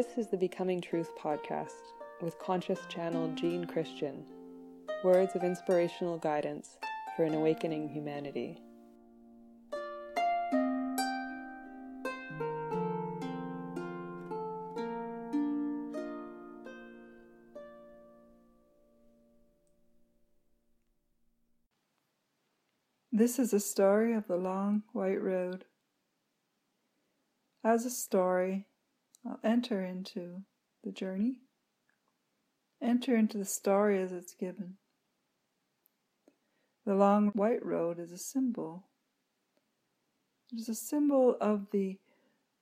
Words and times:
This 0.00 0.16
is 0.16 0.28
the 0.28 0.38
Becoming 0.38 0.80
Truth 0.80 1.10
podcast 1.18 1.92
with 2.22 2.38
conscious 2.38 2.78
channel 2.88 3.30
Jean 3.34 3.66
Christian. 3.66 4.24
Words 5.04 5.36
of 5.36 5.44
inspirational 5.44 6.16
guidance 6.16 6.78
for 7.14 7.24
an 7.24 7.34
awakening 7.34 7.90
humanity. 7.90 8.62
This 23.12 23.38
is 23.38 23.52
a 23.52 23.60
story 23.60 24.14
of 24.14 24.26
the 24.28 24.38
long 24.38 24.82
white 24.94 25.20
road. 25.20 25.66
As 27.62 27.84
a 27.84 27.90
story, 27.90 28.64
I'll 29.26 29.40
enter 29.44 29.84
into 29.84 30.42
the 30.82 30.92
journey, 30.92 31.42
enter 32.82 33.16
into 33.16 33.38
the 33.38 33.44
story 33.44 34.00
as 34.00 34.12
it's 34.12 34.34
given. 34.34 34.76
The 36.86 36.94
long 36.94 37.28
white 37.28 37.64
road 37.64 37.98
is 37.98 38.12
a 38.12 38.18
symbol. 38.18 38.88
It 40.52 40.58
is 40.60 40.68
a 40.68 40.74
symbol 40.74 41.36
of 41.40 41.70
the 41.70 41.98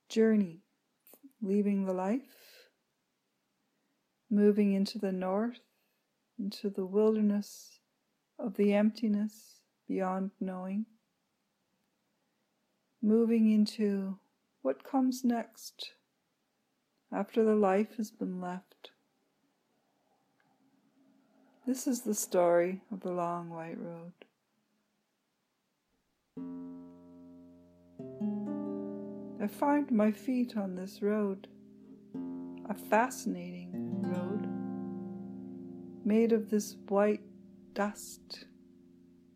journey, 0.09 0.63
leaving 1.41 1.85
the 1.85 1.93
life, 1.93 2.67
moving 4.29 4.73
into 4.73 4.99
the 4.99 5.13
north, 5.13 5.61
into 6.37 6.69
the 6.69 6.85
wilderness 6.85 7.79
of 8.37 8.55
the 8.55 8.73
emptiness 8.73 9.61
beyond 9.87 10.31
knowing, 10.39 10.85
moving 13.01 13.49
into 13.49 14.19
what 14.61 14.83
comes 14.83 15.23
next 15.23 15.93
after 17.11 17.43
the 17.43 17.55
life 17.55 17.97
has 17.97 18.11
been 18.11 18.39
left. 18.39 18.91
This 21.65 21.87
is 21.87 22.01
the 22.01 22.15
story 22.15 22.81
of 22.91 23.01
the 23.01 23.11
long 23.11 23.49
white 23.49 23.77
road. 23.77 24.13
I 29.41 29.47
find 29.47 29.91
my 29.91 30.11
feet 30.11 30.55
on 30.57 30.75
this 30.75 31.01
road, 31.01 31.47
a 32.69 32.73
fascinating 32.73 33.71
road, 34.01 34.47
made 36.05 36.31
of 36.31 36.49
this 36.49 36.75
white 36.87 37.21
dust 37.73 38.45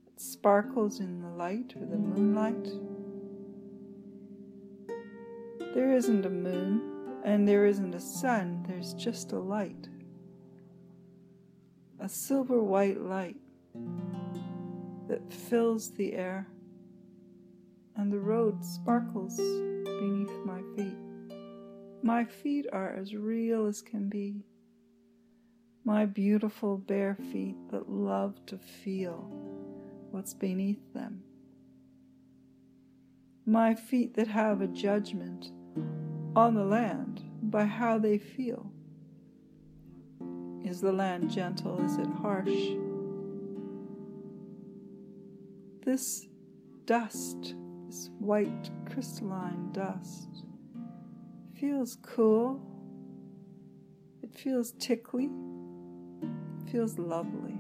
that 0.06 0.22
sparkles 0.22 1.00
in 1.00 1.22
the 1.22 1.30
light 1.30 1.74
or 1.80 1.86
the 1.86 1.98
moonlight. 1.98 2.68
There 5.74 5.94
isn't 5.94 6.26
a 6.26 6.30
moon 6.30 6.93
and 7.24 7.48
there 7.48 7.66
isn't 7.66 7.96
a 7.96 8.00
sun, 8.00 8.66
there's 8.68 8.94
just 8.94 9.32
a 9.32 9.40
light. 9.40 9.88
A 12.00 12.10
silver 12.10 12.62
white 12.62 13.00
light 13.00 13.38
that 15.08 15.32
fills 15.32 15.92
the 15.92 16.14
air, 16.14 16.48
and 17.96 18.12
the 18.12 18.20
road 18.20 18.64
sparkles 18.64 19.38
beneath 19.38 20.46
my 20.46 20.62
feet. 20.76 20.98
My 22.02 22.26
feet 22.26 22.66
are 22.74 22.94
as 22.94 23.16
real 23.16 23.68
as 23.68 23.82
can 23.82 24.10
be. 24.10 24.44
My 25.86 26.06
beautiful 26.06 26.78
bare 26.78 27.16
feet 27.32 27.56
that 27.72 27.90
love 27.90 28.46
to 28.48 28.58
feel 28.58 29.30
what's 30.12 30.34
beneath 30.34 30.94
them. 30.94 31.24
My 33.46 33.76
feet 33.76 34.16
that 34.16 34.28
have 34.28 34.62
a 34.62 34.68
judgment 34.68 35.52
on 36.36 36.56
the 36.56 36.64
land 36.64 37.22
by 37.44 37.66
how 37.66 37.98
they 37.98 38.18
feel. 38.18 38.72
Is 40.64 40.82
the 40.82 40.92
land 40.92 41.30
gentle? 41.30 41.84
Is 41.86 41.98
it 41.98 42.08
harsh? 42.08 42.72
This 45.86 46.28
dust, 46.86 47.56
this 47.88 48.10
white 48.20 48.72
crystalline 48.90 49.72
dust, 49.74 50.30
feels 51.60 51.98
cool. 52.02 52.62
It 54.24 54.34
feels 54.34 54.72
tickly. 54.80 55.30
It 56.22 56.72
feels 56.72 56.98
lovely. 56.98 57.60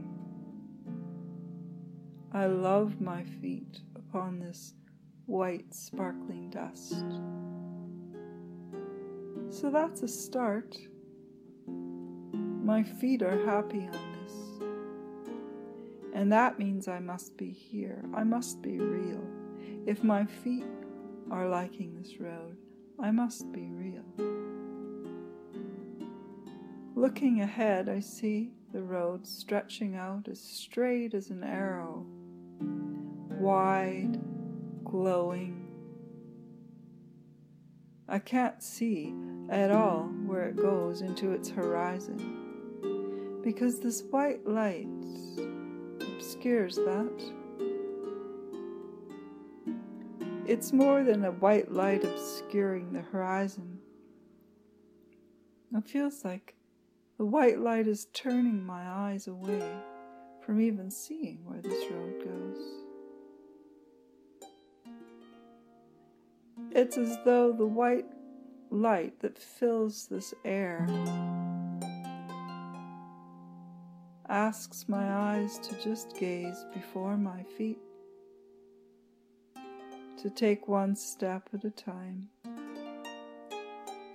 I 2.31 2.47
love 2.47 2.99
my 2.99 3.23
feet 3.23 3.81
upon 3.95 4.39
this 4.39 4.73
white 5.25 5.73
sparkling 5.73 6.49
dust. 6.49 7.03
So 9.53 9.69
that's 9.69 10.01
a 10.01 10.07
start. 10.07 10.75
My 11.67 12.81
feet 12.81 13.21
are 13.21 13.45
happy 13.45 13.81
on 13.81 13.91
this. 13.91 14.33
And 16.15 16.31
that 16.31 16.57
means 16.57 16.87
I 16.87 16.99
must 16.99 17.37
be 17.37 17.51
here. 17.51 18.03
I 18.15 18.23
must 18.23 18.63
be 18.63 18.79
real. 18.79 19.23
If 19.85 20.03
my 20.03 20.25
feet 20.25 20.65
are 21.29 21.47
liking 21.47 21.95
this 21.95 22.19
road, 22.19 22.57
I 22.99 23.11
must 23.11 23.51
be 23.51 23.69
real. 23.69 24.03
Looking 26.95 27.41
ahead, 27.41 27.89
I 27.89 27.99
see 27.99 28.53
the 28.73 28.81
road 28.81 29.27
stretching 29.27 29.95
out 29.95 30.27
as 30.27 30.41
straight 30.41 31.13
as 31.13 31.29
an 31.29 31.43
arrow 31.43 32.07
wide, 32.59 34.19
glowing. 34.83 35.59
I 38.09 38.17
can't 38.17 38.61
see 38.61 39.13
at 39.53 39.69
all 39.69 40.09
where 40.25 40.45
it 40.45 40.55
goes 40.55 41.01
into 41.01 41.31
its 41.31 41.47
horizon 41.47 43.41
because 43.43 43.79
this 43.79 44.01
white 44.09 44.45
light 44.47 44.87
obscures 46.01 46.75
that. 46.75 47.31
It's 50.47 50.73
more 50.73 51.03
than 51.03 51.23
a 51.23 51.31
white 51.31 51.71
light 51.71 52.03
obscuring 52.03 52.93
the 52.93 53.01
horizon. 53.01 53.77
It 55.75 55.87
feels 55.87 56.25
like 56.25 56.55
the 57.17 57.25
white 57.25 57.59
light 57.59 57.87
is 57.87 58.07
turning 58.11 58.65
my 58.65 58.89
eyes 58.89 59.27
away 59.27 59.71
from 60.43 60.59
even 60.59 60.89
seeing 60.89 61.39
where 61.45 61.61
this 61.61 61.91
road 61.91 62.23
goes. 62.25 62.83
It's 66.71 66.97
as 66.97 67.17
though 67.23 67.53
the 67.53 67.67
white 67.67 68.05
light 68.73 69.19
that 69.21 69.37
fills 69.37 70.07
this 70.07 70.33
air 70.43 70.87
asks 74.27 74.89
my 74.89 75.13
eyes 75.13 75.59
to 75.59 75.79
just 75.79 76.17
gaze 76.17 76.65
before 76.73 77.15
my 77.15 77.43
feet, 77.55 77.77
to 80.17 80.29
take 80.31 80.67
one 80.67 80.95
step 80.95 81.47
at 81.53 81.63
a 81.63 81.69
time, 81.69 82.27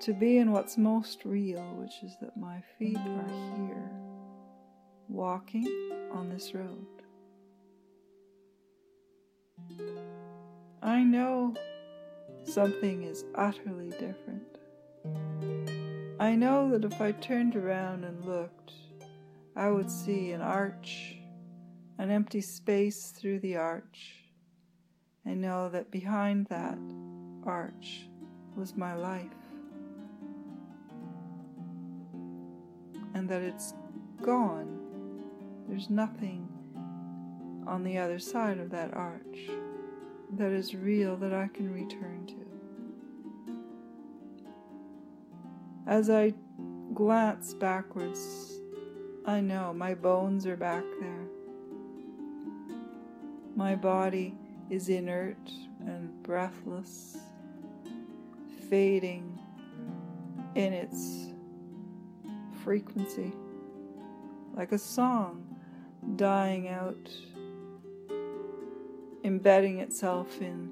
to 0.01 0.13
be 0.13 0.39
in 0.39 0.51
what's 0.51 0.77
most 0.77 1.25
real, 1.25 1.63
which 1.77 2.03
is 2.03 2.17
that 2.21 2.37
my 2.37 2.61
feet 2.79 2.97
are 2.97 3.29
here, 3.57 3.91
walking 5.09 5.69
on 6.13 6.29
this 6.29 6.53
road. 6.53 6.87
I 10.83 11.05
know 11.05 11.55
something 12.45 13.05
is 13.05 13.25
utterly 13.35 13.91
different. 13.91 14.59
I 16.21 16.35
know 16.35 16.71
that 16.71 16.85
if 16.85 17.01
I 17.01 17.13
turned 17.13 17.55
around 17.55 18.05
and 18.05 18.25
looked, 18.25 18.73
I 19.55 19.71
would 19.71 19.91
see 19.91 20.33
an 20.33 20.41
arch, 20.41 21.17
an 21.99 22.11
empty 22.11 22.41
space 22.41 23.11
through 23.11 23.41
the 23.41 23.57
arch. 23.57 24.17
I 25.27 25.35
know 25.35 25.69
that 25.69 25.91
behind 25.91 26.47
that 26.47 26.79
arch 27.45 28.09
was 28.57 28.77
my 28.77 28.95
life. 28.95 29.27
And 33.15 33.29
that 33.29 33.43
it's 33.43 33.75
gone. 34.23 34.81
There's 35.69 35.91
nothing 35.91 36.49
on 37.67 37.85
the 37.85 37.99
other 37.99 38.19
side 38.19 38.59
of 38.59 38.71
that 38.71 38.95
arch 38.95 39.51
that 40.37 40.53
is 40.53 40.75
real 40.75 41.17
that 41.17 41.33
I 41.33 41.49
can 41.49 41.73
return 41.73 42.27
to. 42.27 42.35
As 45.87 46.11
I 46.11 46.35
glance 46.93 47.55
backwards, 47.55 48.61
I 49.25 49.41
know 49.41 49.73
my 49.73 49.95
bones 49.95 50.47
are 50.47 50.57
back 50.57 50.85
there. 51.01 51.27
My 53.57 53.75
body 53.75 54.35
is 54.71 54.89
inert 54.89 55.51
and 55.81 56.23
breathless, 56.23 57.17
fading 58.69 59.39
in 60.55 60.73
its 60.73 61.29
frequency, 62.63 63.33
like 64.55 64.73
a 64.73 64.79
song 64.79 65.45
dying 66.17 66.69
out 66.69 67.11
embedding 69.29 69.79
itself 69.81 70.41
in 70.41 70.71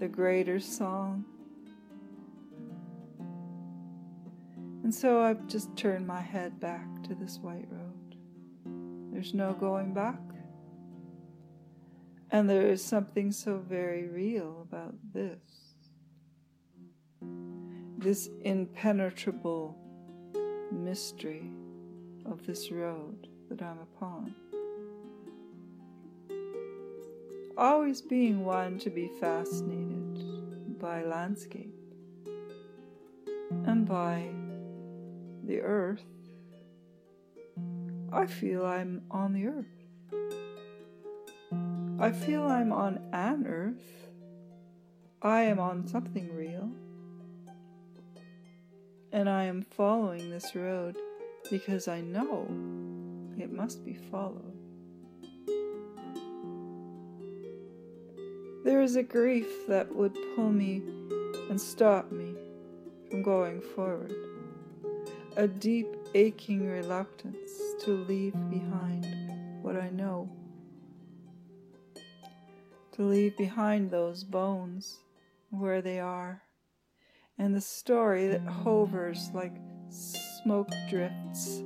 the 0.00 0.08
greater 0.08 0.58
song. 0.58 1.24
And 4.82 4.92
so 4.92 5.22
I've 5.22 5.46
just 5.46 5.74
turned 5.76 6.04
my 6.04 6.20
head 6.20 6.58
back 6.58 6.84
to 7.04 7.14
this 7.14 7.38
white 7.38 7.68
road. 7.70 8.16
There's 9.12 9.34
no 9.34 9.52
going 9.52 9.94
back. 9.94 10.18
And 12.32 12.50
there 12.50 12.66
is 12.66 12.84
something 12.84 13.30
so 13.30 13.58
very 13.58 14.08
real 14.08 14.66
about 14.68 14.96
this. 15.14 15.38
This 17.98 18.28
impenetrable 18.42 19.78
mystery 20.72 21.52
of 22.24 22.44
this 22.46 22.72
road 22.72 23.28
that 23.48 23.62
I'm 23.62 23.78
upon. 23.78 24.34
Always 27.58 28.02
being 28.02 28.44
one 28.44 28.78
to 28.80 28.90
be 28.90 29.08
fascinated 29.18 30.78
by 30.78 31.02
landscape 31.04 31.74
and 33.64 33.88
by 33.88 34.28
the 35.42 35.62
earth, 35.62 36.04
I 38.12 38.26
feel 38.26 38.66
I'm 38.66 39.02
on 39.10 39.32
the 39.32 39.46
earth. 39.46 39.66
I 41.98 42.12
feel 42.12 42.42
I'm 42.42 42.72
on 42.72 43.00
an 43.14 43.46
earth. 43.46 44.10
I 45.22 45.44
am 45.44 45.58
on 45.58 45.88
something 45.88 46.30
real. 46.34 46.70
And 49.12 49.30
I 49.30 49.44
am 49.44 49.62
following 49.62 50.28
this 50.28 50.54
road 50.54 50.98
because 51.50 51.88
I 51.88 52.02
know 52.02 52.46
it 53.38 53.50
must 53.50 53.82
be 53.82 53.94
followed. 54.10 54.52
There 58.66 58.82
is 58.82 58.96
a 58.96 59.02
grief 59.04 59.68
that 59.68 59.94
would 59.94 60.18
pull 60.34 60.50
me 60.50 60.82
and 61.48 61.60
stop 61.60 62.10
me 62.10 62.34
from 63.08 63.22
going 63.22 63.60
forward, 63.60 64.12
a 65.36 65.46
deep 65.46 65.86
aching 66.16 66.68
reluctance 66.68 67.52
to 67.84 67.92
leave 67.92 68.32
behind 68.50 69.06
what 69.62 69.76
I 69.76 69.90
know, 69.90 70.28
to 72.94 73.02
leave 73.02 73.36
behind 73.36 73.92
those 73.92 74.24
bones 74.24 74.98
where 75.50 75.80
they 75.80 76.00
are, 76.00 76.42
and 77.38 77.54
the 77.54 77.60
story 77.60 78.26
that 78.26 78.42
hovers 78.42 79.30
like 79.32 79.54
smoke 79.90 80.72
drifts 80.90 81.62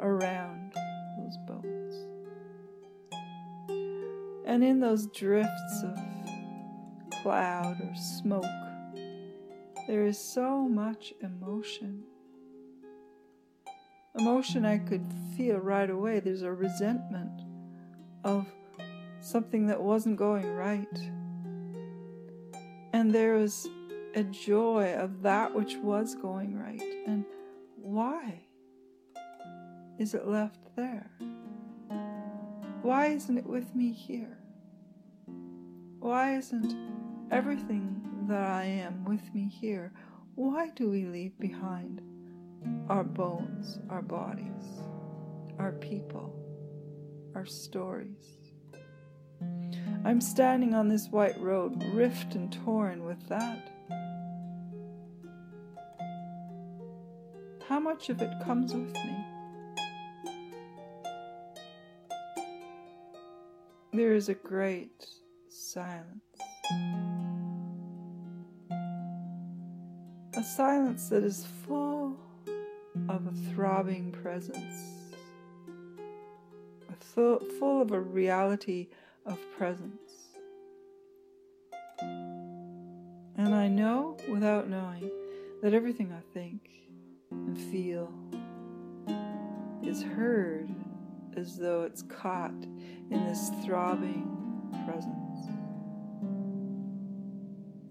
around 0.00 0.74
those 1.16 1.38
bones. 1.48 1.94
And 4.44 4.62
in 4.62 4.80
those 4.80 5.06
drifts 5.06 5.82
of 5.82 6.11
cloud 7.22 7.80
or 7.80 7.94
smoke, 7.94 8.44
there 9.86 10.04
is 10.04 10.18
so 10.18 10.68
much 10.68 11.14
emotion. 11.20 12.02
Emotion 14.18 14.66
I 14.66 14.78
could 14.78 15.06
feel 15.36 15.56
right 15.56 15.88
away. 15.88 16.20
There's 16.20 16.42
a 16.42 16.52
resentment 16.52 17.42
of 18.24 18.46
something 19.20 19.66
that 19.68 19.80
wasn't 19.80 20.16
going 20.16 20.46
right. 20.54 21.10
And 22.92 23.12
there 23.12 23.36
is 23.36 23.68
a 24.14 24.22
joy 24.24 24.94
of 24.94 25.22
that 25.22 25.54
which 25.54 25.76
was 25.76 26.14
going 26.14 26.58
right. 26.58 26.82
And 27.06 27.24
why 27.76 28.42
is 29.98 30.14
it 30.14 30.26
left 30.26 30.58
there? 30.76 31.10
Why 32.82 33.06
isn't 33.06 33.38
it 33.38 33.46
with 33.46 33.74
me 33.74 33.92
here? 33.92 34.38
Why 36.00 36.36
isn't 36.36 36.74
everything 37.32 37.98
that 38.28 38.42
I 38.42 38.64
am 38.64 39.04
with 39.04 39.34
me 39.34 39.48
here? 39.48 39.92
Why 40.34 40.68
do 40.76 40.90
we 40.90 41.06
leave 41.06 41.38
behind 41.38 42.02
our 42.90 43.04
bones, 43.04 43.78
our 43.88 44.02
bodies, 44.02 44.82
our 45.58 45.72
people, 45.72 46.36
our 47.34 47.46
stories? 47.46 48.36
I'm 50.04 50.20
standing 50.20 50.74
on 50.74 50.88
this 50.88 51.08
white 51.08 51.40
road, 51.40 51.82
rift 51.94 52.34
and 52.34 52.52
torn 52.52 53.04
with 53.04 53.26
that. 53.28 53.70
How 57.66 57.80
much 57.80 58.10
of 58.10 58.20
it 58.20 58.32
comes 58.44 58.74
with 58.74 58.92
me? 58.92 59.24
There 63.94 64.14
is 64.14 64.28
a 64.28 64.34
great 64.34 65.06
silence. 65.48 66.22
A 70.42 70.44
silence 70.44 71.08
that 71.10 71.22
is 71.22 71.46
full 71.64 72.18
of 73.08 73.28
a 73.28 73.32
throbbing 73.54 74.10
presence, 74.10 75.14
full, 76.98 77.38
full 77.60 77.80
of 77.80 77.92
a 77.92 78.00
reality 78.00 78.88
of 79.24 79.38
presence. 79.56 80.10
And 82.00 83.54
I 83.54 83.68
know 83.68 84.16
without 84.28 84.68
knowing 84.68 85.12
that 85.62 85.74
everything 85.74 86.10
I 86.12 86.22
think 86.34 86.68
and 87.30 87.56
feel 87.56 88.12
is 89.84 90.02
heard 90.02 90.68
as 91.36 91.56
though 91.56 91.84
it's 91.84 92.02
caught 92.02 92.50
in 92.50 93.26
this 93.28 93.52
throbbing 93.64 94.26
presence. 94.88 95.38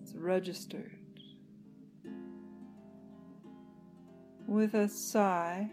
It's 0.04 0.14
registered. 0.16 1.01
With 4.52 4.74
a 4.74 4.90
sigh, 4.90 5.70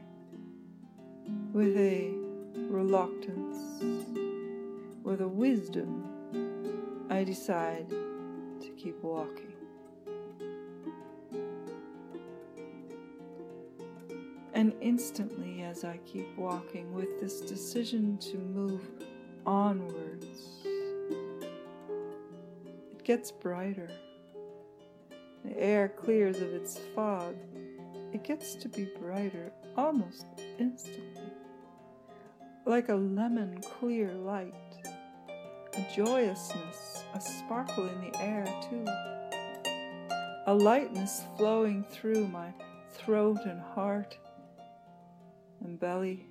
with 1.53 1.77
a 1.77 2.15
reluctance, 2.55 3.83
with 5.03 5.21
a 5.21 5.27
wisdom, 5.27 6.07
I 7.11 7.25
decide 7.25 7.91
to 7.91 8.69
keep 8.77 9.03
walking. 9.03 9.53
And 14.55 14.73
instantly, 14.81 15.63
as 15.63 15.83
I 15.83 15.99
keep 16.07 16.39
walking 16.39 16.95
with 16.95 17.21
this 17.21 17.41
decision 17.41 18.17
to 18.19 18.39
move 18.39 18.89
onwards, 19.45 20.63
it 22.93 23.03
gets 23.03 23.33
brighter. 23.33 23.91
The 25.45 25.61
air 25.61 25.89
clears 25.89 26.37
of 26.37 26.55
its 26.55 26.79
fog. 26.95 27.35
It 28.11 28.25
gets 28.25 28.55
to 28.55 28.69
be 28.71 28.89
brighter 28.99 29.53
almost 29.77 30.25
instantly, 30.59 31.33
like 32.65 32.89
a 32.89 32.95
lemon 32.95 33.61
clear 33.61 34.13
light, 34.15 34.55
a 35.75 35.87
joyousness, 35.95 37.05
a 37.15 37.21
sparkle 37.21 37.87
in 37.87 38.11
the 38.11 38.19
air, 38.19 38.47
too, 38.71 38.85
a 40.47 40.55
lightness 40.55 41.25
flowing 41.37 41.85
through 41.85 42.27
my 42.29 42.53
throat 42.93 43.41
and 43.45 43.61
heart 43.61 44.17
and 45.61 45.79
belly. 45.79 46.27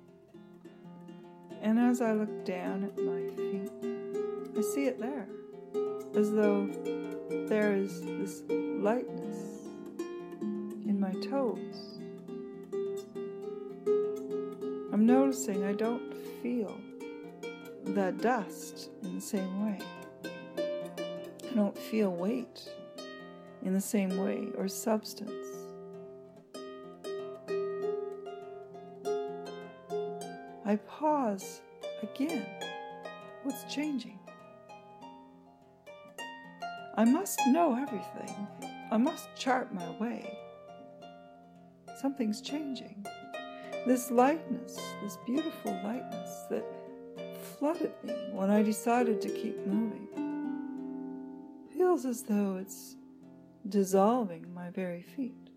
And 1.62 1.78
as 1.78 2.00
I 2.00 2.12
look 2.12 2.44
down 2.44 2.82
at 2.82 2.98
my 2.98 3.28
feet, 3.36 3.70
I 4.56 4.62
see 4.62 4.86
it 4.86 5.00
there, 5.00 5.28
as 6.16 6.32
though 6.32 6.66
there 7.48 7.76
is 7.76 8.00
this 8.00 8.42
lightness 8.48 9.57
toes. 11.20 11.98
I'm 14.92 15.06
noticing 15.06 15.64
I 15.64 15.72
don't 15.72 16.14
feel 16.42 16.76
the 17.84 18.12
dust 18.20 18.90
in 19.02 19.14
the 19.14 19.20
same 19.20 19.64
way. 19.64 19.78
I 20.24 21.54
don't 21.54 21.76
feel 21.76 22.10
weight 22.10 22.68
in 23.64 23.72
the 23.74 23.80
same 23.80 24.16
way 24.18 24.48
or 24.56 24.68
substance. 24.68 25.32
I 30.64 30.76
pause 30.86 31.62
again. 32.02 32.46
What's 33.42 33.64
changing? 33.72 34.18
I 36.96 37.04
must 37.04 37.38
know 37.46 37.74
everything. 37.74 38.46
I 38.90 38.96
must 38.96 39.28
chart 39.36 39.72
my 39.72 39.88
way. 39.98 40.36
Something's 42.00 42.40
changing. 42.40 43.04
This 43.84 44.10
lightness, 44.12 44.78
this 45.02 45.18
beautiful 45.26 45.72
lightness 45.82 46.44
that 46.48 46.64
flooded 47.58 47.92
me 48.04 48.14
when 48.32 48.50
I 48.50 48.62
decided 48.62 49.20
to 49.22 49.28
keep 49.28 49.66
moving, 49.66 50.06
feels 51.72 52.04
as 52.04 52.22
though 52.22 52.58
it's 52.60 52.94
dissolving 53.68 54.54
my 54.54 54.70
very 54.70 55.02
feet. 55.02 55.50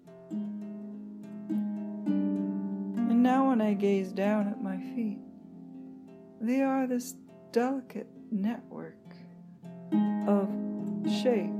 And 3.11 3.21
now, 3.21 3.49
when 3.49 3.61
I 3.61 3.75
gaze 3.75 4.11
down 4.11 4.47
at 4.47 4.63
my 4.63 4.77
feet, 4.95 5.19
they 6.39 6.63
are 6.63 6.87
this 6.87 7.13
delicate 7.51 8.09
network 8.31 8.97
of 10.27 10.49
shape, 11.21 11.51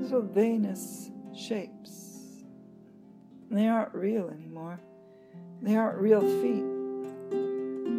little 0.00 0.22
veinous 0.22 1.10
shapes. 1.36 2.13
They 3.54 3.68
aren't 3.68 3.94
real 3.94 4.28
anymore. 4.30 4.80
They 5.62 5.76
aren't 5.76 5.98
real 5.98 6.22
feet. 6.42 6.64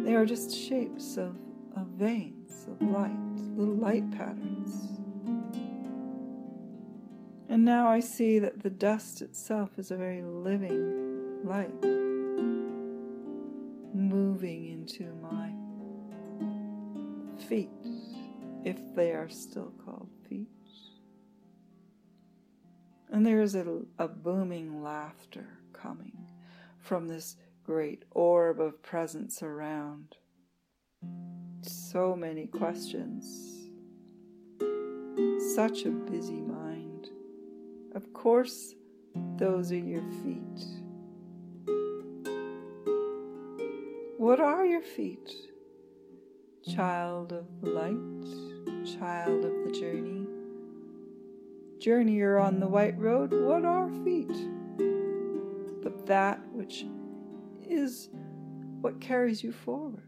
They 0.04 0.14
are 0.14 0.26
just 0.26 0.54
shapes 0.54 1.16
of, 1.16 1.34
of 1.74 1.86
veins 1.96 2.66
of 2.68 2.86
light, 2.86 3.16
little 3.56 3.74
light 3.74 4.10
patterns. 4.10 5.00
And 7.48 7.64
now 7.64 7.88
I 7.88 8.00
see 8.00 8.38
that 8.38 8.62
the 8.62 8.68
dust 8.68 9.22
itself 9.22 9.78
is 9.78 9.90
a 9.90 9.96
very 9.96 10.20
living 10.20 11.42
light, 11.42 11.82
moving 13.94 14.66
into 14.66 15.04
my 15.22 15.52
feet, 17.48 17.70
if 18.62 18.76
they 18.94 19.12
are 19.12 19.30
still 19.30 19.72
called 19.86 20.10
feet. 20.28 20.55
And 23.10 23.24
there 23.24 23.40
is 23.40 23.54
a, 23.54 23.64
a 23.98 24.08
booming 24.08 24.82
laughter 24.82 25.46
coming 25.72 26.26
from 26.78 27.08
this 27.08 27.36
great 27.64 28.04
orb 28.10 28.60
of 28.60 28.82
presence 28.82 29.42
around. 29.42 30.16
So 31.62 32.14
many 32.16 32.46
questions. 32.46 33.68
Such 35.54 35.84
a 35.84 35.90
busy 35.90 36.40
mind. 36.40 37.08
Of 37.94 38.12
course, 38.12 38.74
those 39.36 39.72
are 39.72 39.76
your 39.76 40.04
feet. 40.22 40.64
What 44.18 44.40
are 44.40 44.66
your 44.66 44.82
feet? 44.82 45.32
Child 46.74 47.32
of 47.32 47.46
light, 47.62 48.96
child 48.98 49.44
of 49.44 49.52
the 49.64 49.72
journey 49.78 50.15
journeyer 51.86 52.42
on 52.42 52.58
the 52.58 52.66
white 52.66 52.98
mm. 52.98 53.02
road, 53.02 53.32
what 53.32 53.64
are 53.64 53.88
feet? 54.04 54.32
But 55.84 56.04
that 56.06 56.40
which 56.52 56.84
is 57.62 58.08
what 58.80 59.00
carries 59.00 59.44
you 59.44 59.52
forward. 59.52 60.02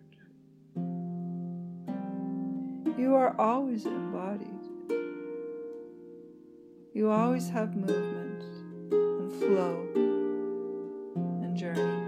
You 2.99 3.15
are 3.15 3.37
always 3.39 3.87
embodied. 3.87 4.49
You 6.95 7.11
always 7.11 7.49
have 7.49 7.77
movement 7.77 8.43
and 8.91 9.33
flow 9.35 9.87
and 11.15 11.57
journey. 11.57 12.05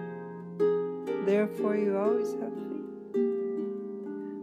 Therefore, 1.27 1.77
you 1.77 1.97
always 1.97 2.33
have 2.33 2.53
feet. 2.55 3.23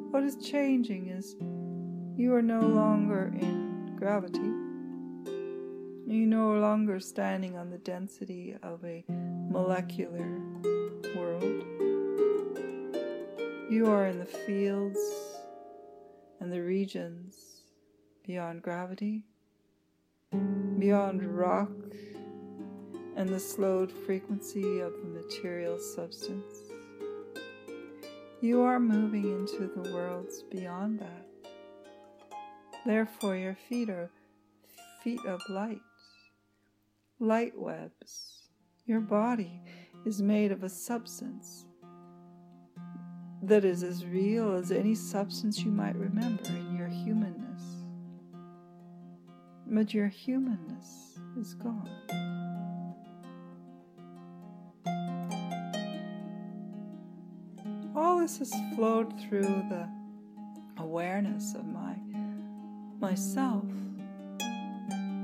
What 0.10 0.24
is 0.24 0.38
changing 0.38 1.10
is 1.10 1.36
you 2.16 2.34
are 2.34 2.42
no 2.42 2.62
longer 2.62 3.34
in 3.38 3.94
gravity 3.98 4.67
you're 6.10 6.26
no 6.26 6.54
longer 6.54 7.02
standing 7.02 7.58
on 7.58 7.70
the 7.70 7.78
density 7.80 8.56
of 8.64 8.82
a 8.86 9.04
molecular 9.10 10.40
world. 11.14 11.66
You 13.70 13.88
are 13.88 14.08
in 14.08 14.18
the 14.18 14.26
fields 14.26 15.00
and 16.40 16.50
the 16.50 16.62
regions 16.62 17.64
beyond 18.26 18.62
gravity, 18.62 19.24
beyond 20.80 21.24
rock 21.24 21.72
and 23.18 23.28
the 23.28 23.40
slowed 23.40 23.92
frequency 23.92 24.80
of 24.80 24.94
the 24.94 25.10
material 25.10 25.78
substance. 25.78 26.56
You 28.40 28.62
are 28.62 28.80
moving 28.80 29.26
into 29.26 29.70
the 29.76 29.94
worlds 29.94 30.46
beyond 30.50 31.00
that. 31.00 31.26
Therefore, 32.86 33.36
your 33.36 33.58
feet 33.68 33.90
are 33.90 34.10
feet 35.04 35.26
of 35.26 35.42
light 35.50 35.82
light 37.20 37.58
webs. 37.58 38.50
Your 38.86 39.00
body 39.00 39.62
is 40.06 40.22
made 40.22 40.52
of 40.52 40.64
a 40.64 40.70
substance 40.70 41.66
that 43.42 43.66
is 43.66 43.84
as 43.84 44.06
real 44.06 44.54
as 44.54 44.72
any 44.72 44.96
substance 44.96 45.60
you 45.60 45.72
might 45.72 45.96
remember 45.96 46.44
in 46.48 46.76
your 46.78 46.88
humanness. 46.88 47.62
But 49.66 49.94
your 49.94 50.08
humanness 50.08 51.20
is 51.40 51.54
gone. 51.56 51.90
All 57.96 58.20
this 58.20 58.38
has 58.38 58.54
flowed 58.76 59.20
through 59.22 59.42
the 59.70 59.90
awareness 60.78 61.56
of 61.56 61.66
my 61.66 61.96
myself 63.00 63.66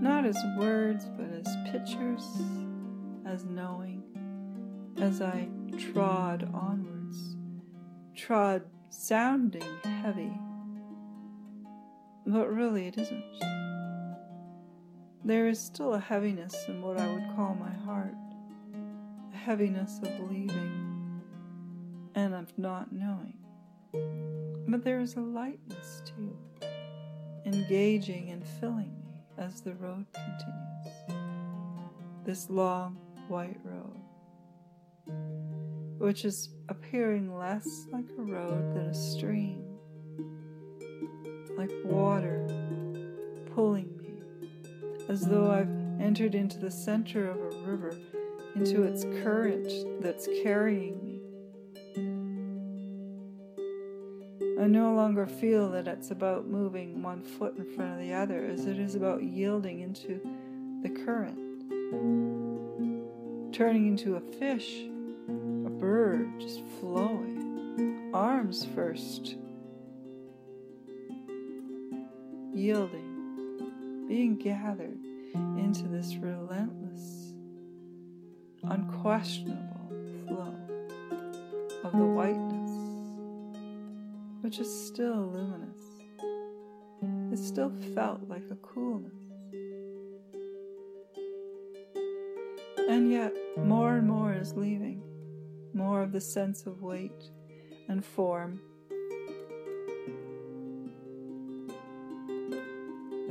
not 0.03 0.25
as 0.25 0.37
words, 0.57 1.05
but 1.17 1.29
as 1.31 1.55
pictures, 1.71 2.27
as 3.25 3.45
knowing, 3.45 4.03
as 4.99 5.21
I 5.21 5.47
trod 5.79 6.49
onwards, 6.53 7.37
trod 8.13 8.63
sounding 8.89 9.63
heavy, 9.85 10.33
but 12.27 12.53
really 12.53 12.87
it 12.87 12.97
isn't. 12.97 13.23
There 15.23 15.47
is 15.47 15.57
still 15.57 15.93
a 15.93 15.99
heaviness 16.01 16.53
in 16.67 16.81
what 16.81 16.99
I 16.99 17.07
would 17.07 17.35
call 17.37 17.55
my 17.55 17.71
heart, 17.85 18.13
a 19.33 19.37
heaviness 19.37 19.99
of 19.99 20.17
believing 20.17 21.21
and 22.13 22.33
of 22.33 22.51
not 22.59 22.91
knowing. 22.91 23.37
But 24.67 24.83
there 24.83 24.99
is 24.99 25.15
a 25.15 25.21
lightness 25.21 26.01
too, 26.05 26.35
engaging 27.45 28.31
and 28.31 28.45
filling 28.59 29.02
as 29.37 29.61
the 29.61 29.73
road 29.73 30.05
continues. 30.13 31.17
This 32.25 32.49
long 32.49 32.97
white 33.27 33.59
road, 33.63 33.99
which 35.97 36.25
is 36.25 36.49
appearing 36.69 37.37
less 37.37 37.87
like 37.91 38.05
a 38.17 38.21
road 38.21 38.73
than 38.73 38.85
a 38.87 38.93
stream, 38.93 39.63
like 41.57 41.71
water 41.83 42.47
pulling 43.53 43.97
me, 43.97 44.13
as 45.09 45.21
though 45.21 45.51
I've 45.51 45.69
entered 46.01 46.35
into 46.35 46.57
the 46.57 46.71
center 46.71 47.29
of 47.29 47.37
a 47.37 47.57
river, 47.69 47.97
into 48.55 48.83
its 48.83 49.03
current 49.23 49.69
that's 50.01 50.27
carrying 50.43 51.03
me 51.03 51.12
I 54.63 54.67
no 54.67 54.93
longer 54.93 55.27
feel 55.27 55.69
that 55.71 55.89
it's 55.89 56.11
about 56.11 56.47
moving 56.47 57.03
one 57.03 57.21
foot 57.21 57.57
in 57.57 57.65
front 57.65 57.91
of 57.91 57.99
the 57.99 58.13
other 58.13 58.45
as 58.45 58.65
it 58.65 58.79
is 58.79 58.95
about 58.95 59.21
yielding 59.21 59.81
into 59.81 60.21
the 60.81 60.89
current, 61.03 61.37
turning 63.51 63.87
into 63.87 64.15
a 64.15 64.21
fish, 64.21 64.85
a 65.27 65.69
bird 65.69 66.39
just 66.39 66.61
flowing, 66.79 68.11
arms 68.13 68.65
first, 68.73 69.35
yielding, 72.53 74.05
being 74.07 74.37
gathered 74.37 74.97
into 75.59 75.89
this 75.89 76.15
relentless, 76.15 77.33
unquestionable 78.63 79.91
flow 80.25 80.55
of 81.83 81.91
the 81.91 82.05
whiteness 82.05 82.62
which 84.43 84.59
is 84.59 84.87
still 84.87 85.31
luminous. 85.31 85.81
It 87.31 87.37
still 87.37 87.71
felt 87.95 88.27
like 88.27 88.43
a 88.51 88.55
coolness. 88.55 89.13
And 92.89 93.09
yet, 93.09 93.33
more 93.57 93.95
and 93.95 94.05
more 94.05 94.33
is 94.33 94.53
leaving, 94.53 95.01
more 95.73 96.03
of 96.03 96.11
the 96.11 96.19
sense 96.19 96.65
of 96.65 96.81
weight 96.81 97.23
and 97.87 98.03
form, 98.03 98.59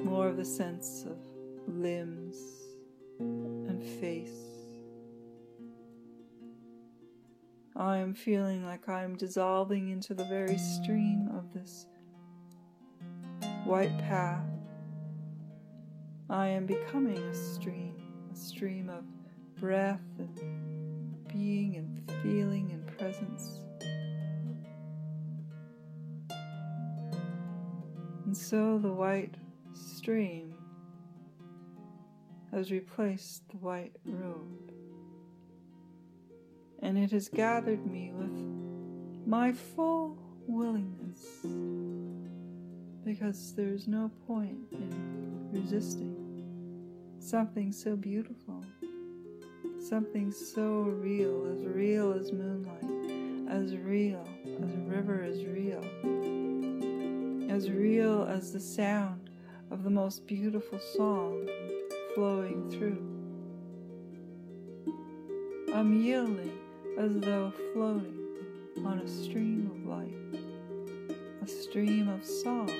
more 0.02 0.28
of 0.28 0.38
the 0.38 0.47
sense 0.47 1.04
of 1.04 1.19
limbs 1.69 2.38
and 3.21 3.85
face. 4.00 4.51
I 7.82 7.98
am 7.98 8.14
feeling 8.14 8.64
like 8.64 8.88
I 8.88 9.02
am 9.02 9.16
dissolving 9.16 9.88
into 9.88 10.14
the 10.14 10.24
very 10.26 10.56
stream 10.56 11.28
of 11.36 11.52
this 11.52 11.86
white 13.64 13.98
path. 13.98 14.46
I 16.30 16.46
am 16.46 16.64
becoming 16.64 17.18
a 17.18 17.34
stream, 17.34 17.96
a 18.32 18.36
stream 18.36 18.88
of 18.88 19.02
breath 19.60 19.98
and 20.16 21.26
being 21.26 21.74
and 21.74 22.08
feeling 22.22 22.70
and 22.70 22.86
presence. 22.98 23.58
And 28.24 28.36
so 28.36 28.78
the 28.78 28.92
white 28.92 29.34
stream 29.74 30.54
has 32.52 32.70
replaced 32.70 33.48
the 33.48 33.56
white 33.56 33.96
road 34.04 34.72
and 36.82 36.98
it 36.98 37.12
has 37.12 37.28
gathered 37.28 37.86
me 37.86 38.12
with 38.12 39.26
my 39.26 39.52
full 39.52 40.18
willingness 40.48 41.24
because 43.04 43.54
there's 43.54 43.86
no 43.86 44.10
point 44.26 44.58
in 44.72 45.48
resisting 45.52 46.22
something 47.20 47.70
so 47.70 47.94
beautiful, 47.94 48.64
something 49.80 50.32
so 50.32 50.82
real, 50.82 51.46
as 51.52 51.64
real 51.66 52.12
as 52.12 52.32
moonlight, 52.32 53.48
as 53.48 53.76
real 53.76 54.24
as 54.44 54.74
a 54.74 54.78
river 54.78 55.22
is 55.22 55.44
real, 55.46 55.84
as 57.48 57.70
real 57.70 58.24
as 58.24 58.52
the 58.52 58.60
sound 58.60 59.30
of 59.70 59.84
the 59.84 59.90
most 59.90 60.26
beautiful 60.26 60.80
song 60.96 61.48
flowing 62.14 62.68
through. 62.70 63.08
I'm 65.72 66.02
yielding 66.02 66.62
as 66.99 67.18
though 67.20 67.52
floating 67.72 68.18
on 68.84 68.99
a 68.99 69.08
stream 69.08 69.70
of 69.70 69.87
light, 69.87 70.14
a 71.42 71.46
stream 71.46 72.08
of 72.08 72.25
song. 72.25 72.70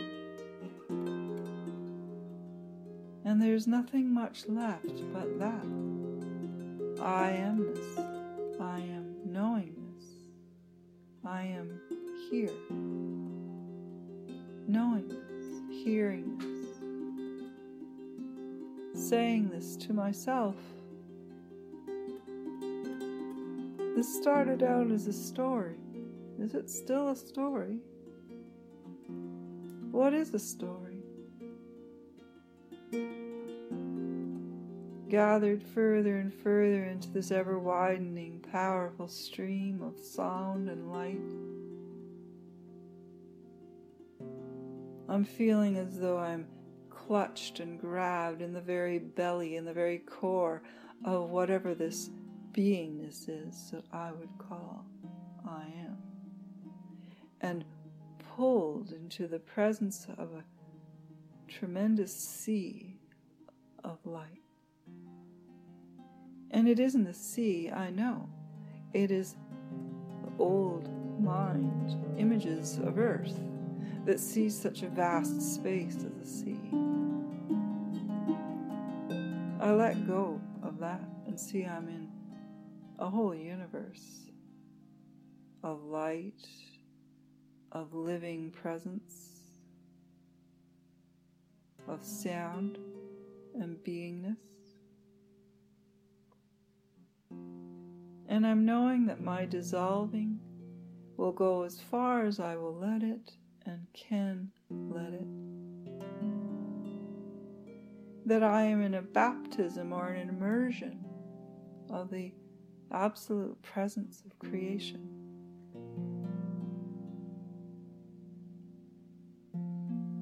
And 3.25 3.41
there's 3.41 3.67
nothing 3.67 4.13
much 4.13 4.47
left 4.49 5.03
but 5.13 5.39
that. 5.39 5.65
I 7.03 7.31
am 7.31 7.75
this. 7.75 7.99
I 8.61 8.79
am 8.81 9.17
knowing 9.25 9.75
this. 9.97 10.05
I 11.25 11.43
am 11.45 11.81
here. 12.31 12.51
Knowing 14.69 15.09
this, 15.09 15.61
hearing 15.85 16.39
this, 18.93 19.09
saying 19.09 19.49
this 19.51 19.77
to 19.77 19.93
myself. 19.93 20.57
This 24.03 24.21
started 24.21 24.65
out 24.65 24.91
as 24.91 25.07
a 25.07 25.13
story. 25.13 25.77
Is 26.41 26.55
it 26.55 26.69
still 26.69 27.11
a 27.11 27.15
story? 27.15 27.79
What 29.93 30.13
is 30.13 30.35
a 30.35 30.41
story? 30.41 31.05
Gathered 35.09 35.63
further 35.63 36.17
and 36.17 36.35
further 36.35 36.83
into 36.83 37.11
this 37.11 37.31
ever 37.31 37.61
widening, 37.61 38.45
powerful 38.51 39.07
stream 39.07 39.81
of 39.83 40.05
sound 40.05 40.69
and 40.69 40.91
light. 40.91 41.31
I'm 45.09 45.25
feeling 45.25 45.77
as 45.77 46.01
though 46.01 46.19
I'm 46.19 46.49
clutched 46.91 47.61
and 47.61 47.81
grabbed 47.81 48.43
in 48.43 48.53
the 48.53 48.61
very 48.61 48.99
belly, 48.99 49.55
in 49.55 49.65
the 49.65 49.73
very 49.73 49.99
core 49.99 50.65
of 51.05 51.31
whatever 51.31 51.73
this 51.73 52.11
beingness 52.53 53.29
is 53.29 53.71
that 53.71 53.85
I 53.93 54.13
would 54.13 54.31
call 54.39 54.85
I 55.47 55.65
am, 55.85 55.97
and 57.41 57.65
pulled 58.37 58.93
into 58.93 59.27
the 59.27 59.39
presence 59.39 60.07
of 60.19 60.33
a 60.33 60.45
tremendous 61.49 62.15
sea 62.15 62.97
of 63.85 63.99
light. 64.05 64.43
And 66.51 66.69
it 66.69 66.79
isn't 66.79 67.07
a 67.07 67.15
sea, 67.15 67.71
I 67.71 67.91
know. 67.91 68.29
It 68.93 69.11
is 69.11 69.35
the 70.25 70.33
old 70.39 70.89
mind 71.23 71.97
images 72.19 72.79
of 72.79 72.99
earth 72.99 73.39
that 74.05 74.21
sees 74.21 74.59
such 74.59 74.83
a 74.83 74.89
vast 74.89 75.41
space 75.55 75.97
as 75.97 76.17
a 76.17 76.27
sea. 76.27 76.61
I 79.61 79.71
let 79.71 80.07
go 80.07 80.41
of 80.63 80.79
that 80.81 81.01
and 81.27 81.39
see 81.39 81.65
I'm 81.65 81.89
in 81.89 82.02
a 83.03 83.11
whole 83.11 83.35
universe 83.35 84.31
of 85.65 85.83
light, 85.83 86.47
of 87.73 87.93
living 87.95 88.53
presence, 88.53 89.41
of 91.89 92.05
sound 92.05 92.79
and 93.57 93.77
beingness. 93.79 94.37
And 98.29 98.47
I'm 98.47 98.65
knowing 98.65 99.07
that 99.07 99.21
my 99.21 99.47
dissolving 99.47 100.39
will 101.17 101.33
go 101.33 101.65
as 101.65 101.81
far 101.81 102.25
as 102.25 102.39
I 102.39 102.55
will 102.55 102.77
let 102.77 103.03
it 103.03 103.33
and 103.67 103.85
can 103.95 104.53
let 104.71 105.13
it. 105.13 105.27
That 108.27 108.45
I 108.45 108.63
am 108.63 108.81
in 108.81 108.95
a 108.95 109.03
baptism 109.03 109.93
or 109.93 110.11
an 110.11 110.29
immersion 110.29 111.05
of 111.91 112.09
the 112.09 112.33
absolute 112.93 113.61
presence 113.63 114.23
of 114.25 114.39
creation. 114.39 115.09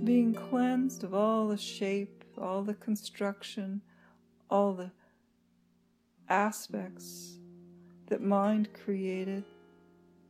Being 0.05 0.33
cleansed 0.33 1.05
of 1.05 1.13
all 1.13 1.49
the 1.49 1.59
shape, 1.59 2.25
all 2.39 2.63
the 2.63 2.75
construction, 2.75 3.83
all 4.49 4.73
the 4.73 4.91
aspects 6.29 7.39
that 8.07 8.23
mind 8.23 8.69
created, 8.73 9.45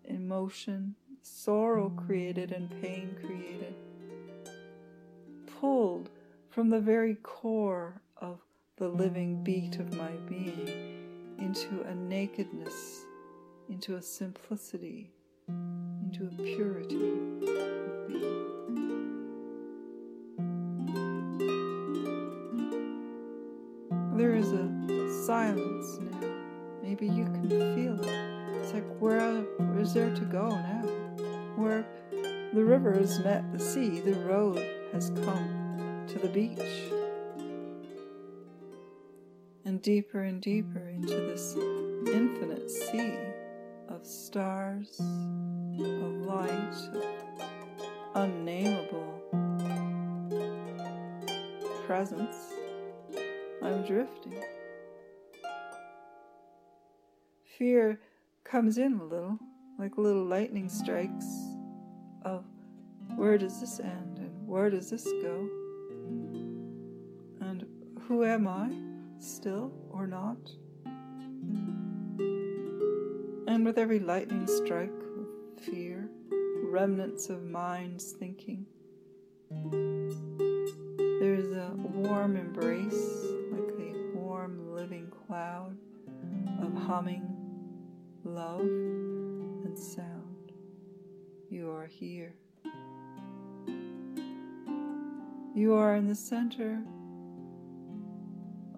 emotion, 0.05 0.94
sorrow 1.22 1.90
created, 1.90 2.53
and 2.53 2.70
pain 2.83 3.16
created, 3.24 3.74
pulled 5.61 6.11
from 6.48 6.70
the 6.70 6.81
very 6.81 7.14
core 7.22 8.00
of 8.16 8.40
the 8.76 8.88
living 8.88 9.44
beat 9.44 9.79
of 9.79 9.94
my 9.94 10.11
being 10.29 10.99
into 11.40 11.83
a 11.88 11.94
nakedness, 11.94 13.07
into 13.68 13.96
a 13.96 14.03
simplicity, 14.03 15.11
into 15.48 16.26
a 16.26 16.42
purity. 16.42 16.98
There 24.16 24.35
is 24.35 24.53
a 24.53 25.24
silence 25.26 25.98
now. 26.00 26.29
Maybe 26.83 27.07
you 27.07 27.24
can 27.24 27.48
feel 27.48 27.98
it. 28.03 28.61
It's 28.61 28.74
like, 28.74 28.87
where, 29.00 29.44
is 29.79 29.94
there 29.94 30.14
to 30.14 30.24
go 30.26 30.48
now? 30.48 30.83
Where 31.57 31.87
the 32.53 32.64
river 32.64 32.92
has 32.92 33.18
met 33.20 33.50
the 33.53 33.59
sea, 33.59 34.00
the 34.00 34.14
road 34.14 34.62
has 34.92 35.11
come 35.24 36.05
to 36.09 36.18
the 36.18 36.29
beach 36.29 36.99
deeper 39.82 40.20
and 40.22 40.42
deeper 40.42 40.88
into 40.88 41.14
this 41.14 41.56
infinite 42.12 42.70
sea 42.70 43.14
of 43.88 44.04
stars, 44.04 45.00
of 45.00 46.26
light, 46.26 46.74
of 46.94 47.04
unnameable 48.14 49.22
presence. 51.86 52.36
I'm 53.62 53.84
drifting. 53.86 54.42
Fear 57.58 58.00
comes 58.44 58.76
in 58.78 59.00
a 59.00 59.04
little, 59.04 59.38
like 59.78 59.96
little 59.96 60.24
lightning 60.24 60.68
strikes 60.68 61.26
of 62.22 62.44
where 63.16 63.38
does 63.38 63.60
this 63.60 63.80
end 63.80 64.18
and 64.18 64.46
where 64.46 64.68
does 64.68 64.90
this 64.90 65.04
go? 65.22 65.48
And 67.40 67.64
who 68.02 68.24
am 68.24 68.46
I? 68.46 68.89
Still 69.20 69.72
or 69.90 70.06
not. 70.06 70.38
And 73.46 73.64
with 73.64 73.78
every 73.78 73.98
lightning 73.98 74.46
strike 74.46 74.90
of 74.90 75.62
fear, 75.62 76.09
remnants 76.64 77.28
of 77.28 77.42
mind's 77.44 78.12
thinking, 78.12 78.66
there 81.20 81.35
is 81.35 81.52
a 81.52 81.72
warm 81.76 82.37
embrace, 82.37 83.26
like 83.50 83.74
a 83.78 84.16
warm 84.16 84.74
living 84.74 85.12
cloud 85.26 85.76
of 86.62 86.74
humming 86.74 87.37
love 88.24 88.61
and 88.61 89.78
sound. 89.78 90.52
You 91.50 91.70
are 91.72 91.87
here. 91.87 92.35
You 95.54 95.74
are 95.74 95.96
in 95.96 96.06
the 96.06 96.14
center 96.14 96.80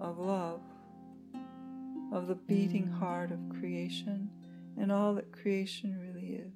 of 0.02 0.18
love, 0.18 0.60
of 2.12 2.26
the 2.26 2.34
beating 2.34 2.86
mm. 2.86 2.98
heart 2.98 3.30
of 3.30 3.38
creation 3.60 4.28
and 4.76 4.90
all 4.90 5.14
that 5.14 5.30
creation 5.30 5.96
really 6.00 6.40
is. 6.42 6.52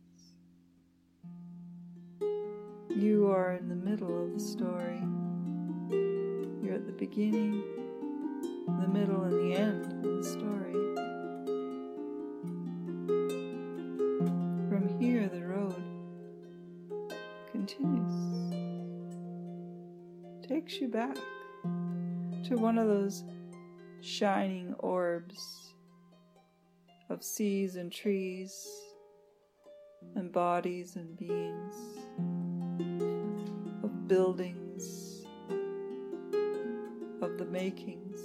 You 2.91 3.29
are 3.29 3.53
in 3.53 3.69
the 3.69 3.77
middle 3.77 4.25
of 4.25 4.35
the 4.35 4.41
story. 4.41 5.01
You're 6.61 6.75
at 6.75 6.87
the 6.87 6.95
beginning, 6.99 7.63
the 8.67 8.89
middle, 8.89 9.23
and 9.23 9.33
the 9.33 9.55
end 9.57 10.05
of 10.05 10.17
the 10.17 10.25
story. 10.25 10.73
From 14.69 14.99
here, 14.99 15.29
the 15.29 15.45
road 15.45 15.83
continues, 17.53 18.55
takes 20.49 20.81
you 20.81 20.89
back 20.89 21.17
to 22.45 22.57
one 22.57 22.79
of 22.79 22.87
those 22.87 23.25
shining 24.07 24.73
orbs 24.79 25.75
of 27.11 27.25
seas 27.25 27.75
and 27.75 27.91
trees 27.91 28.65
and 30.15 30.33
bodies 30.33 30.95
and 30.95 31.17
beings, 31.17 31.75
of 33.83 34.07
buildings, 34.07 35.25
of 37.21 37.37
the 37.37 37.45
makings. 37.51 38.21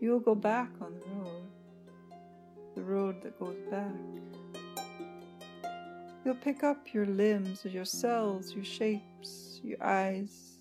You 0.00 0.10
will 0.12 0.20
go 0.20 0.34
back 0.34 0.70
on 0.82 0.94
the 0.94 1.06
road, 1.06 1.48
the 2.74 2.82
road 2.82 3.22
that 3.22 3.38
goes 3.40 3.56
back. 3.70 3.94
You'll 6.24 6.34
pick 6.34 6.62
up 6.62 6.92
your 6.92 7.06
limbs, 7.06 7.64
your 7.64 7.86
cells, 7.86 8.52
your 8.52 8.64
shapes, 8.64 9.60
your 9.64 9.82
eyes, 9.82 10.57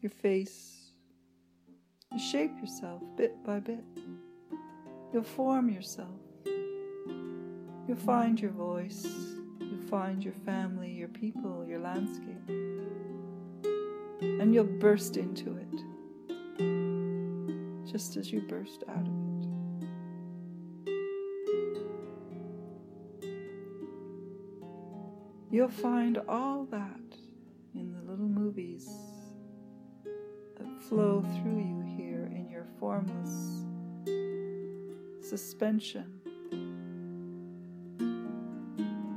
your 0.00 0.10
face. 0.10 0.76
You 2.12 2.18
shape 2.18 2.52
yourself 2.60 3.02
bit 3.16 3.42
by 3.44 3.60
bit. 3.60 3.84
You'll 5.12 5.22
form 5.22 5.68
yourself. 5.68 6.20
You'll 7.86 7.96
find 7.96 8.40
your 8.40 8.52
voice. 8.52 9.06
You'll 9.60 9.88
find 9.88 10.22
your 10.24 10.34
family, 10.44 10.90
your 10.90 11.08
people, 11.08 11.66
your 11.68 11.80
landscape. 11.80 12.48
And 14.20 14.54
you'll 14.54 14.64
burst 14.64 15.16
into 15.16 15.56
it 15.56 15.66
just 17.90 18.16
as 18.16 18.30
you 18.30 18.40
burst 18.42 18.84
out 18.88 19.06
of 19.06 19.06
it. 19.06 19.30
You'll 25.50 25.68
find 25.68 26.18
all 26.28 26.64
that 26.70 27.16
in 27.74 27.92
the 27.92 28.00
little 28.08 28.28
movies 28.28 28.88
flow 30.90 31.24
through 31.36 31.60
you 31.60 31.84
here 31.96 32.28
in 32.34 32.48
your 32.50 32.66
formless 32.80 33.64
suspension. 35.22 36.20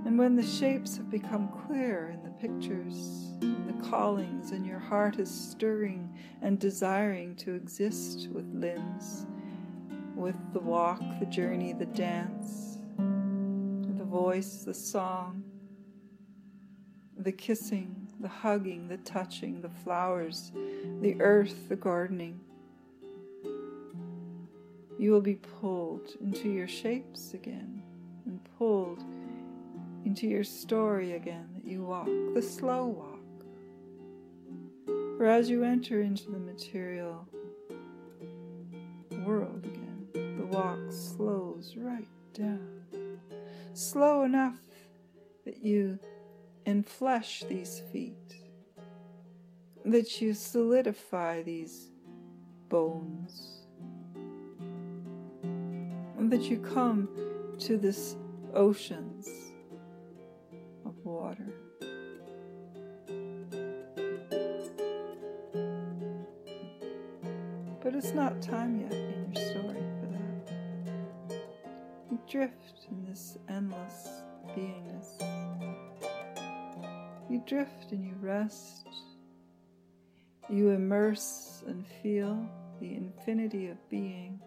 And 0.06 0.20
when 0.20 0.36
the 0.36 0.46
shapes 0.46 0.96
have 0.98 1.10
become 1.10 1.50
clear 1.66 2.14
in 2.14 2.22
the 2.22 2.30
pictures, 2.30 3.32
in 3.42 3.66
the 3.66 3.90
callings, 3.90 4.52
and 4.52 4.64
your 4.68 4.78
heart 4.78 5.18
is 5.18 5.32
stirring 5.32 6.16
and 6.44 6.60
desiring 6.60 7.36
to 7.38 7.56
exist 7.56 8.30
with 8.32 8.46
limbs, 8.54 9.26
with 10.16 10.36
the 10.54 10.60
walk, 10.60 11.02
the 11.20 11.26
journey, 11.26 11.74
the 11.74 11.88
dance, 11.88 12.78
the 13.98 14.06
voice, 14.06 14.64
the 14.64 14.76
song, 14.76 15.44
the 17.18 17.32
kissing, 17.32 18.03
the 18.20 18.28
hugging, 18.28 18.88
the 18.88 18.98
touching, 18.98 19.62
the 19.62 19.70
flowers, 19.70 20.52
the 21.02 21.20
earth, 21.20 21.70
the 21.70 21.76
gardening. 21.76 22.40
You 24.98 25.12
will 25.12 25.22
be 25.22 25.36
pulled 25.36 26.16
into 26.22 26.50
your 26.50 26.68
shapes 26.68 27.34
again 27.34 27.84
and 28.26 28.40
pulled 28.58 29.04
into 30.06 30.28
your 30.28 30.44
story 30.44 31.14
again 31.14 31.50
that 31.56 31.66
you 31.66 31.84
walk, 31.84 32.08
the 32.34 32.42
slow 32.42 32.86
walk. 32.86 33.20
For 35.18 35.28
as 35.28 35.50
you 35.50 35.64
enter 35.64 36.02
into 36.02 36.32
the 36.32 36.40
material 36.40 37.28
world 39.26 39.66
again, 39.66 40.08
the 40.38 40.46
walk 40.46 40.80
slows 40.90 41.76
right 41.78 42.08
down. 42.34 42.82
Slow 43.74 44.24
enough 44.24 44.56
that 45.46 45.64
you 45.64 46.00
enflesh 46.66 47.48
these 47.48 47.82
feet, 47.92 48.36
that 49.86 50.22
you 50.22 50.34
solidify 50.34 51.42
these 51.44 51.92
bones, 52.70 53.66
and 56.18 56.32
that 56.32 56.44
you 56.44 56.58
come 56.58 57.10
to 57.60 57.78
this 57.78 58.16
oceans 58.54 59.30
of 60.86 60.94
water. 61.04 61.54
But 67.82 67.96
it's 67.96 68.14
not 68.14 68.42
time 68.42 68.80
yet 68.80 68.94
in 68.94 69.34
your 69.34 69.44
story 69.44 69.84
for 70.00 70.08
that. 70.14 71.42
You 72.10 72.20
drift 72.30 72.88
in 72.90 73.06
this 73.06 73.38
endless 73.50 74.08
beingness. 74.56 74.93
Drift 77.46 77.92
and 77.92 78.06
you 78.06 78.16
rest. 78.22 78.88
You 80.50 80.70
immerse 80.70 81.62
and 81.68 81.86
feel 82.02 82.50
the 82.80 82.96
infinity 82.96 83.68
of 83.68 83.78
being 83.90 84.40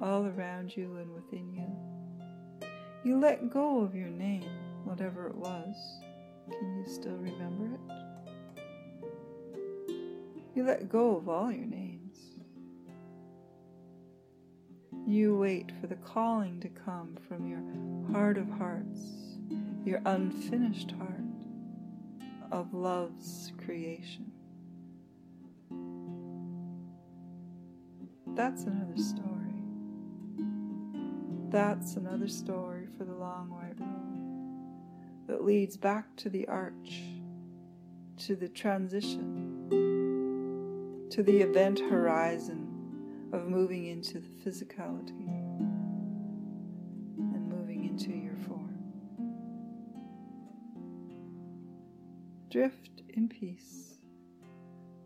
all 0.00 0.26
around 0.26 0.76
you 0.76 0.96
and 0.96 1.14
within 1.14 1.52
you. 1.52 2.68
You 3.04 3.20
let 3.20 3.50
go 3.50 3.82
of 3.82 3.94
your 3.94 4.08
name, 4.08 4.50
whatever 4.84 5.28
it 5.28 5.34
was. 5.36 5.76
Can 6.50 6.76
you 6.78 6.92
still 6.92 7.16
remember 7.16 7.66
it? 7.74 7.80
You 10.54 10.64
let 10.64 10.88
go 10.88 11.16
of 11.16 11.28
all 11.28 11.52
your 11.52 11.66
names. 11.66 12.18
You 15.06 15.36
wait 15.36 15.70
for 15.80 15.86
the 15.86 15.96
calling 15.96 16.58
to 16.60 16.68
come 16.68 17.16
from 17.28 17.46
your 17.46 17.62
heart 18.12 18.38
of 18.38 18.50
hearts, 18.50 19.00
your 19.84 20.00
unfinished 20.04 20.90
heart 20.98 21.19
of 22.50 22.74
love's 22.74 23.52
creation. 23.64 24.30
That's 28.34 28.64
another 28.64 28.96
story. 28.96 29.26
That's 31.50 31.96
another 31.96 32.28
story 32.28 32.86
for 32.96 33.04
the 33.04 33.14
long 33.14 33.50
white 33.50 33.78
road 33.78 35.26
that 35.26 35.44
leads 35.44 35.76
back 35.76 36.16
to 36.16 36.28
the 36.28 36.46
arch, 36.48 37.02
to 38.18 38.36
the 38.36 38.48
transition, 38.48 39.66
to 41.10 41.22
the 41.22 41.40
event 41.40 41.80
horizon 41.80 42.68
of 43.32 43.46
moving 43.48 43.86
into 43.86 44.20
the 44.20 44.28
physicality 44.44 45.39
Drift 52.50 53.02
in 53.10 53.28
peace, 53.28 54.00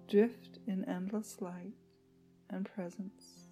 drift 0.08 0.60
in 0.66 0.82
endless 0.88 1.42
light 1.42 1.74
and 2.48 2.64
presence. 2.64 3.50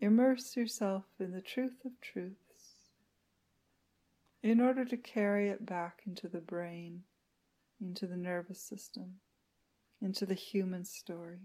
Immerse 0.00 0.56
yourself 0.56 1.02
in 1.18 1.32
the 1.32 1.40
truth 1.40 1.84
of 1.84 2.00
truths 2.00 2.92
in 4.44 4.60
order 4.60 4.84
to 4.84 4.96
carry 4.96 5.48
it 5.48 5.66
back 5.66 6.02
into 6.06 6.28
the 6.28 6.40
brain, 6.40 7.02
into 7.80 8.06
the 8.06 8.16
nervous 8.16 8.60
system, 8.60 9.14
into 10.00 10.26
the 10.26 10.34
human 10.34 10.84
story. 10.84 11.40